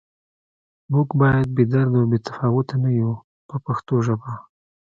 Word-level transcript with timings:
موږ 0.93 1.07
باید 1.21 1.47
بې 1.55 1.63
درده 1.71 1.97
او 2.01 2.09
بې 2.11 2.19
تفاوته 2.27 2.75
نه 2.83 2.89
یو 3.01 3.11
په 3.47 3.55
پښتو 3.65 3.95
ژبه. 4.05 4.31